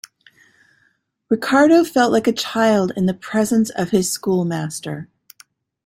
Ricardo 1.29 1.83
felt 1.83 2.11
like 2.11 2.25
a 2.25 2.31
child 2.33 2.91
in 2.97 3.05
the 3.05 3.13
presence 3.13 3.69
of 3.69 3.91
his 3.91 4.11
schoolmaster. 4.11 5.07